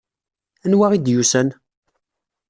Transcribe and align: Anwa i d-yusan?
Anwa 0.65 0.87
i 0.95 0.97
d-yusan? 0.99 1.49